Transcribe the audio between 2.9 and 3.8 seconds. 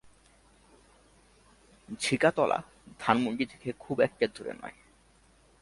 ধানমন্ডি থেকে